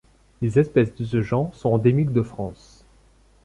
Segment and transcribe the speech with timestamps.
[0.41, 2.85] Les espèces de ce genre sont endémiques de France.